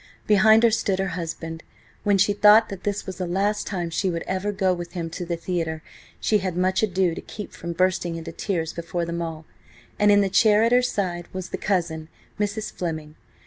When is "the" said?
3.19-3.27, 5.27-5.35, 10.21-10.27, 11.49-11.55